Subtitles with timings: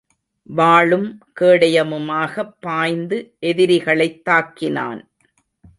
[0.55, 1.19] வாளும்
[1.39, 3.37] கேடயமுமாகப் பாய்ந்து
[3.41, 5.01] எதிரிகளைத் தாக்கினான்.